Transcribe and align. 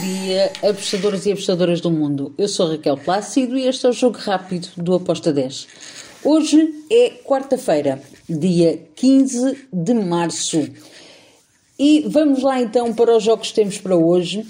dia, 0.00 0.50
apostadores 0.62 1.26
e 1.26 1.32
apostadoras 1.32 1.80
do 1.80 1.90
mundo. 1.90 2.34
Eu 2.38 2.48
sou 2.48 2.70
Raquel 2.70 2.96
Plácido 2.96 3.56
e 3.56 3.66
este 3.66 3.86
é 3.86 3.90
o 3.90 3.92
Jogo 3.92 4.16
Rápido 4.18 4.68
do 4.76 4.94
Aposta 4.94 5.32
10. 5.32 5.68
Hoje 6.24 6.84
é 6.90 7.10
quarta-feira, 7.24 8.02
dia 8.28 8.80
15 8.96 9.68
de 9.72 9.94
março. 9.94 10.66
E 11.78 12.04
vamos 12.08 12.42
lá 12.42 12.60
então 12.60 12.94
para 12.94 13.16
os 13.16 13.22
jogos 13.22 13.48
que 13.48 13.54
temos 13.54 13.78
para 13.78 13.96
hoje. 13.96 14.46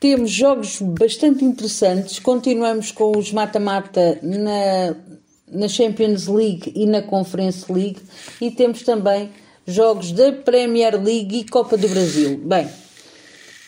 Temos 0.00 0.30
jogos 0.30 0.80
bastante 0.80 1.44
interessantes. 1.44 2.18
Continuamos 2.18 2.90
com 2.90 3.16
os 3.16 3.32
mata-mata 3.32 4.18
na, 4.22 4.96
na 5.50 5.68
Champions 5.68 6.26
League 6.26 6.72
e 6.74 6.86
na 6.86 7.02
Conference 7.02 7.70
League. 7.72 8.00
E 8.40 8.50
temos 8.50 8.82
também 8.82 9.30
jogos 9.66 10.12
da 10.12 10.32
Premier 10.32 11.00
League 11.00 11.38
e 11.38 11.44
Copa 11.44 11.76
do 11.76 11.88
Brasil. 11.88 12.40
Bem, 12.44 12.68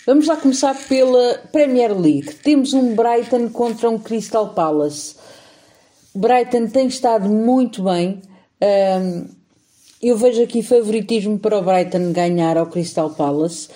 vamos 0.07 0.27
lá 0.27 0.37
começar 0.37 0.75
pela 0.89 1.39
Premier 1.53 1.98
League. 1.98 2.34
Temos 2.37 2.73
um 2.73 2.95
Brighton 2.95 3.48
contra 3.51 3.88
um 3.88 3.98
Crystal 3.98 4.48
Palace. 4.55 5.16
Brighton 6.15 6.66
tem 6.66 6.87
estado 6.87 7.29
muito 7.29 7.83
bem. 7.84 8.21
Eu 10.02 10.16
vejo 10.16 10.43
aqui 10.43 10.62
favoritismo 10.62 11.38
para 11.38 11.59
o 11.59 11.62
Brighton 11.62 12.12
ganhar 12.12 12.57
ao 12.57 12.66
Crystal 12.66 13.10
Palace. 13.10 13.69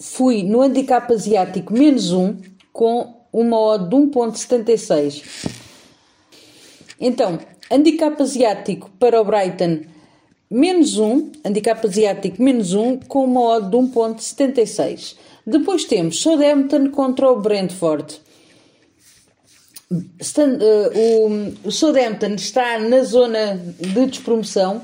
Fui 0.00 0.42
no 0.42 0.62
handicap 0.62 1.12
asiático 1.12 1.72
menos 1.72 2.12
um 2.12 2.36
com 2.72 3.14
uma 3.32 3.58
odd 3.58 3.88
de 3.88 3.96
1.76. 3.96 5.22
Então, 7.00 7.38
handicap 7.70 8.20
asiático 8.22 8.90
para 8.98 9.20
o 9.20 9.24
Brighton 9.24 9.80
menos 10.50 10.98
1, 10.98 11.32
handicap 11.44 11.86
asiático 11.86 12.42
menos 12.42 12.72
1, 12.72 13.00
com 13.00 13.24
uma 13.24 13.40
odd 13.40 13.70
de 13.70 13.76
1.76. 13.76 15.16
Depois 15.46 15.84
temos 15.84 16.20
Southampton 16.20 16.90
contra 16.90 17.30
o 17.30 17.40
Brentford. 17.40 18.20
Uh, 19.88 21.54
o, 21.62 21.68
o 21.68 21.70
Southampton 21.70 22.34
está 22.34 22.78
na 22.78 23.02
zona 23.04 23.56
de 23.56 24.06
despromoção, 24.06 24.82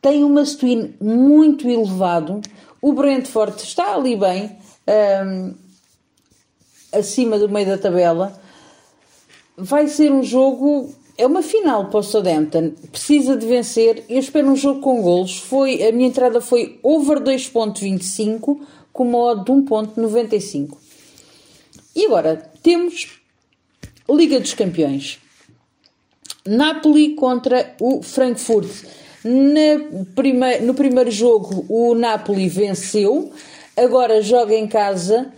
tem 0.00 0.22
uma 0.22 0.44
swing 0.44 0.94
muito 1.00 1.68
elevado. 1.68 2.40
O 2.80 2.92
Brentford 2.92 3.60
está 3.60 3.94
ali 3.94 4.16
bem, 4.16 4.44
um, 4.46 4.92
ehm, 4.92 5.54
acima 6.92 7.38
do 7.38 7.48
meio 7.48 7.66
da 7.66 7.76
tabela. 7.76 8.40
Vai 9.56 9.88
ser 9.88 10.10
um 10.10 10.22
jogo 10.22 10.94
é 11.16 11.26
uma 11.26 11.42
final 11.42 11.86
para 11.86 12.00
o 12.00 12.02
Southampton. 12.02 12.72
Precisa 12.90 13.36
de 13.36 13.46
vencer. 13.46 14.04
Eu 14.08 14.18
espero 14.18 14.48
um 14.48 14.56
jogo 14.56 14.80
com 14.80 15.02
golos. 15.02 15.38
Foi, 15.38 15.82
a 15.82 15.92
minha 15.92 16.08
entrada 16.08 16.40
foi 16.40 16.78
over 16.82 17.20
2.25 17.20 18.60
com 18.92 19.04
uma 19.04 19.34
de 19.36 19.52
1.95. 19.52 20.76
E 21.94 22.06
agora 22.06 22.50
temos 22.62 23.20
Liga 24.08 24.40
dos 24.40 24.54
Campeões. 24.54 25.18
Napoli 26.46 27.14
contra 27.14 27.74
o 27.80 28.02
Frankfurt. 28.02 28.68
No 29.22 30.74
primeiro 30.74 31.10
jogo 31.10 31.66
o 31.68 31.94
Napoli 31.94 32.48
venceu, 32.48 33.30
agora 33.76 34.22
joga 34.22 34.54
em 34.54 34.66
casa. 34.66 35.32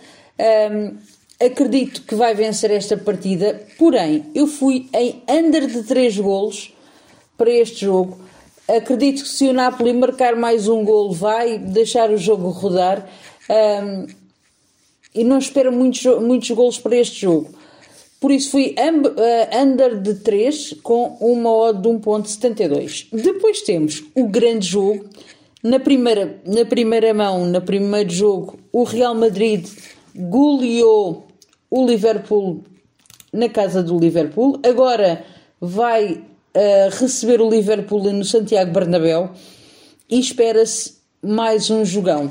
Um, 0.70 0.96
acredito 1.44 2.02
que 2.02 2.14
vai 2.14 2.34
vencer 2.34 2.70
esta 2.70 2.96
partida, 2.96 3.60
porém, 3.76 4.26
eu 4.34 4.46
fui 4.46 4.88
em 4.94 5.22
under 5.28 5.66
de 5.66 5.82
3 5.82 6.18
golos 6.18 6.72
para 7.36 7.50
este 7.50 7.84
jogo. 7.86 8.18
Acredito 8.68 9.22
que 9.24 9.28
se 9.28 9.48
o 9.48 9.52
Napoli 9.52 9.92
marcar 9.92 10.36
mais 10.36 10.68
um 10.68 10.84
golo, 10.84 11.12
vai 11.12 11.58
deixar 11.58 12.10
o 12.10 12.16
jogo 12.16 12.48
rodar. 12.50 13.08
Um, 13.50 14.06
e 15.14 15.24
não 15.24 15.38
espero 15.38 15.72
muitos, 15.72 16.04
muitos 16.20 16.50
golos 16.52 16.78
para 16.78 16.96
este 16.96 17.22
jogo. 17.22 17.50
Por 18.20 18.30
isso 18.30 18.52
fui 18.52 18.76
uh, 18.78 19.62
under 19.62 20.00
de 20.00 20.14
3 20.14 20.76
com 20.82 21.16
uma 21.20 21.50
odd 21.50 21.82
de 21.82 21.88
1.72. 21.88 23.08
Depois 23.12 23.62
temos 23.62 24.04
o 24.14 24.28
grande 24.28 24.68
jogo. 24.68 25.04
Na 25.62 25.80
primeira, 25.80 26.40
na 26.46 26.64
primeira 26.64 27.12
mão, 27.12 27.44
no 27.46 27.60
primeiro 27.60 28.10
jogo, 28.10 28.58
o 28.72 28.84
Real 28.84 29.14
Madrid 29.14 29.66
goleou 30.14 31.31
o 31.72 31.86
Liverpool 31.86 32.62
na 33.32 33.48
casa 33.48 33.82
do 33.82 33.98
Liverpool. 33.98 34.60
Agora 34.62 35.24
vai 35.58 36.12
uh, 36.12 36.90
receber 37.00 37.40
o 37.40 37.48
Liverpool 37.48 38.12
no 38.12 38.26
Santiago 38.26 38.70
Bernabéu 38.70 39.30
e 40.06 40.20
espera-se 40.20 40.96
mais 41.22 41.70
um 41.70 41.82
jogão. 41.82 42.30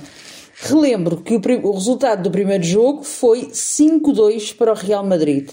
Relembro 0.54 1.18
que 1.24 1.34
o, 1.34 1.42
o, 1.68 1.72
resultado 1.74 2.22
do 2.22 2.30
primeiro 2.30 2.64
jogo 2.64 3.04
foi 3.04 3.48
5-2 3.48 4.56
para 4.56 4.74
o 4.74 4.76
Real 4.76 5.04
Madrid. 5.04 5.50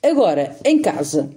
Agora, 0.00 0.54
em 0.64 0.80
casa, 0.80 1.28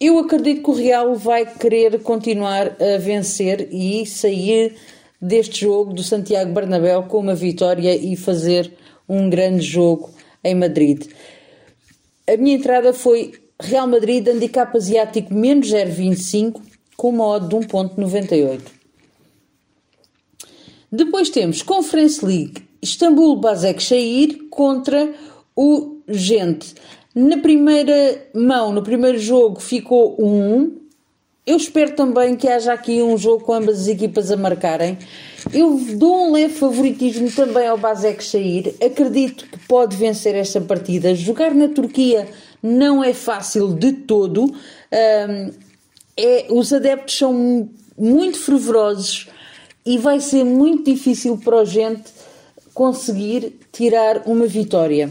eu 0.00 0.18
acredito 0.18 0.62
que 0.62 0.70
o 0.70 0.74
Real 0.74 1.14
vai 1.14 1.44
querer 1.44 2.00
continuar 2.02 2.74
a 2.80 2.96
vencer 2.96 3.68
e 3.70 4.06
sair 4.06 4.76
deste 5.20 5.60
jogo 5.60 5.92
do 5.92 6.02
Santiago 6.02 6.54
Bernabéu 6.54 7.02
com 7.02 7.18
uma 7.18 7.34
vitória 7.34 7.94
e 7.94 8.16
fazer 8.16 8.72
um 9.06 9.28
grande 9.28 9.60
jogo 9.60 10.08
em 10.42 10.54
Madrid. 10.54 11.06
A 12.28 12.36
minha 12.36 12.56
entrada 12.56 12.92
foi 12.92 13.32
Real 13.60 13.86
Madrid, 13.86 14.26
handicap 14.28 14.76
asiático 14.76 15.34
menos 15.34 15.68
0,25 15.68 16.60
com 16.96 17.10
uma 17.10 17.26
odd 17.26 17.48
de 17.48 17.56
1,98. 17.56 18.60
Depois 20.92 21.30
temos 21.30 21.62
Conference 21.62 22.24
League, 22.24 22.62
Istambul 22.82 23.36
Basaksehir 23.36 24.48
contra 24.50 25.14
o 25.54 26.00
Gente. 26.08 26.74
Na 27.14 27.38
primeira 27.38 28.28
mão, 28.34 28.72
no 28.72 28.82
primeiro 28.82 29.18
jogo, 29.18 29.60
ficou 29.60 30.16
1 30.18 30.80
eu 31.46 31.56
espero 31.56 31.96
também 31.96 32.36
que 32.36 32.46
haja 32.46 32.72
aqui 32.72 33.02
um 33.02 33.16
jogo 33.16 33.44
com 33.44 33.52
ambas 33.52 33.80
as 33.80 33.88
equipas 33.88 34.30
a 34.30 34.36
marcarem. 34.36 34.98
Eu 35.52 35.80
dou 35.96 36.28
um 36.28 36.32
leve 36.32 36.54
favoritismo 36.54 37.30
também 37.30 37.66
ao 37.66 37.78
Basek 37.78 38.22
Shair. 38.22 38.74
Acredito 38.80 39.46
que 39.46 39.58
pode 39.66 39.96
vencer 39.96 40.34
esta 40.34 40.60
partida. 40.60 41.14
Jogar 41.14 41.54
na 41.54 41.68
Turquia 41.68 42.28
não 42.62 43.02
é 43.02 43.14
fácil 43.14 43.72
de 43.72 43.92
todo. 43.92 44.44
Um, 44.44 45.50
é, 46.16 46.46
os 46.50 46.72
adeptos 46.72 47.16
são 47.16 47.70
muito 47.96 48.38
fervorosos 48.38 49.28
e 49.84 49.96
vai 49.96 50.20
ser 50.20 50.44
muito 50.44 50.90
difícil 50.92 51.38
para 51.38 51.60
a 51.60 51.64
gente 51.64 52.04
conseguir 52.74 53.58
tirar 53.72 54.22
uma 54.26 54.46
vitória. 54.46 55.10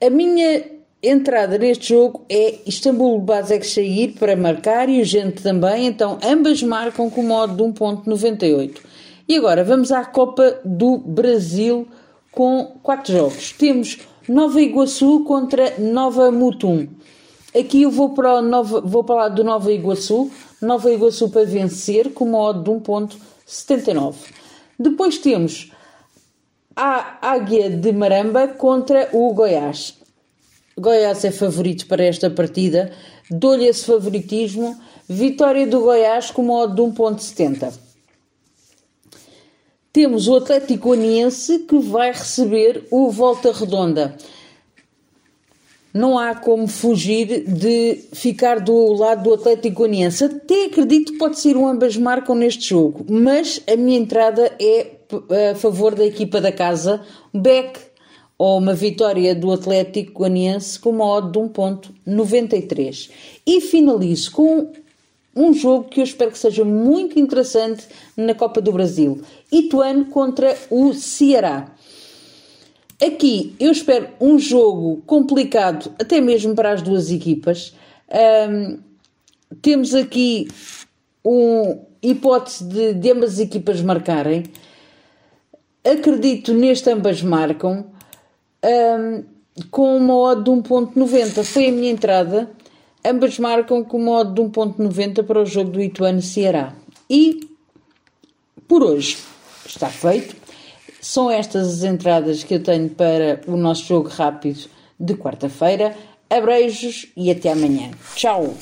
A 0.00 0.10
minha 0.10 0.71
entrada 1.02 1.58
neste 1.58 1.88
jogo 1.88 2.24
é 2.28 2.60
Istambul 2.64 3.20
Basaksehir 3.20 4.14
para 4.18 4.36
marcar 4.36 4.88
e 4.88 5.00
o 5.00 5.04
Gente 5.04 5.42
também, 5.42 5.86
então 5.86 6.18
ambas 6.22 6.62
marcam 6.62 7.10
com 7.10 7.22
modo 7.22 7.56
de 7.56 7.62
1.98. 7.62 8.78
E 9.28 9.36
agora 9.36 9.64
vamos 9.64 9.90
à 9.90 10.04
Copa 10.04 10.60
do 10.64 10.98
Brasil 10.98 11.88
com 12.30 12.76
quatro 12.82 13.12
jogos. 13.12 13.52
Temos 13.52 13.98
Nova 14.28 14.60
Iguaçu 14.60 15.24
contra 15.24 15.78
Nova 15.78 16.30
Mutum. 16.30 16.86
Aqui 17.58 17.82
eu 17.82 17.90
vou 17.90 18.10
para, 18.10 18.36
o 18.36 18.42
Nova, 18.42 18.80
vou 18.80 19.02
para 19.04 19.16
lá 19.16 19.28
do 19.28 19.42
Nova 19.42 19.72
Iguaçu, 19.72 20.30
Nova 20.60 20.90
Iguaçu 20.90 21.28
para 21.28 21.44
vencer 21.44 22.12
com 22.12 22.26
modo 22.26 22.62
de 22.62 22.70
1.79. 22.70 24.14
Depois 24.78 25.18
temos 25.18 25.70
a 26.74 27.18
Águia 27.20 27.68
de 27.68 27.92
Maramba 27.92 28.48
contra 28.48 29.08
o 29.12 29.32
Goiás. 29.34 30.01
Goiás 30.78 31.24
é 31.24 31.30
favorito 31.30 31.86
para 31.86 32.04
esta 32.04 32.30
partida. 32.30 32.92
Dou-lhe 33.30 33.66
esse 33.66 33.84
favoritismo. 33.84 34.78
Vitória 35.08 35.66
do 35.66 35.80
Goiás 35.80 36.30
com 36.30 36.42
modo 36.42 36.74
de 36.74 36.82
1.70. 36.82 37.72
Temos 39.92 40.26
o 40.26 40.36
Atlético 40.36 40.88
Goianiense 40.88 41.60
que 41.60 41.78
vai 41.78 42.12
receber 42.12 42.86
o 42.90 43.10
Volta 43.10 43.52
Redonda. 43.52 44.16
Não 45.92 46.18
há 46.18 46.34
como 46.34 46.66
fugir 46.66 47.44
de 47.44 48.08
ficar 48.14 48.58
do 48.58 48.94
lado 48.94 49.24
do 49.24 49.34
Atlético 49.34 49.80
Goianiense. 49.80 50.24
Até 50.24 50.64
acredito 50.64 51.12
que 51.12 51.18
pode 51.18 51.38
ser 51.38 51.54
um 51.58 51.68
ambas 51.68 51.94
marcam 51.98 52.34
neste 52.34 52.70
jogo, 52.70 53.04
mas 53.06 53.60
a 53.70 53.76
minha 53.76 53.98
entrada 53.98 54.50
é 54.58 54.92
a 55.52 55.54
favor 55.54 55.94
da 55.94 56.06
equipa 56.06 56.40
da 56.40 56.50
casa. 56.50 57.02
Beck 57.34 57.78
ou 58.42 58.58
uma 58.58 58.74
vitória 58.74 59.36
do 59.36 59.52
Atlético 59.52 60.14
Goianiense 60.14 60.76
com 60.76 60.90
uma 60.90 61.06
odd 61.06 61.30
de 61.30 61.38
1.93. 61.38 63.08
E 63.46 63.60
finalizo 63.60 64.32
com 64.32 64.72
um 65.36 65.52
jogo 65.54 65.84
que 65.88 66.00
eu 66.00 66.04
espero 66.04 66.32
que 66.32 66.38
seja 66.40 66.64
muito 66.64 67.20
interessante 67.20 67.86
na 68.16 68.34
Copa 68.34 68.60
do 68.60 68.72
Brasil. 68.72 69.22
Ituano 69.52 70.06
contra 70.06 70.58
o 70.70 70.92
Ceará. 70.92 71.72
Aqui 73.00 73.54
eu 73.60 73.70
espero 73.70 74.08
um 74.20 74.36
jogo 74.40 75.00
complicado, 75.06 75.92
até 75.96 76.20
mesmo 76.20 76.52
para 76.56 76.72
as 76.72 76.82
duas 76.82 77.12
equipas. 77.12 77.72
Um, 78.50 78.80
temos 79.62 79.94
aqui 79.94 80.48
uma 81.22 81.78
hipótese 82.02 82.64
de, 82.64 82.94
de 82.94 83.08
ambas 83.12 83.34
as 83.34 83.38
equipas 83.38 83.80
marcarem. 83.80 84.42
Acredito 85.84 86.52
neste 86.52 86.90
ambas 86.90 87.22
marcam. 87.22 87.91
Um, 88.64 89.24
com 89.70 89.96
uma 89.96 90.16
odd 90.16 90.44
de 90.44 90.50
1.90. 90.50 91.44
Foi 91.44 91.68
a 91.68 91.72
minha 91.72 91.90
entrada. 91.90 92.50
Ambas 93.04 93.38
marcam 93.38 93.84
com 93.84 93.98
uma 93.98 94.20
odd 94.20 94.34
de 94.34 94.42
1.90 94.42 95.24
para 95.24 95.40
o 95.40 95.46
jogo 95.46 95.70
do 95.70 95.82
Ituano-Ceará. 95.82 96.74
E, 97.10 97.48
por 98.68 98.82
hoje, 98.82 99.18
está 99.66 99.88
feito. 99.88 100.36
São 101.00 101.30
estas 101.30 101.68
as 101.68 101.82
entradas 101.82 102.44
que 102.44 102.54
eu 102.54 102.62
tenho 102.62 102.88
para 102.88 103.40
o 103.46 103.56
nosso 103.56 103.84
jogo 103.84 104.08
rápido 104.08 104.68
de 104.98 105.14
quarta-feira. 105.14 105.96
Abreijos 106.30 107.08
e 107.16 107.30
até 107.30 107.52
amanhã. 107.52 107.90
Tchau! 108.14 108.54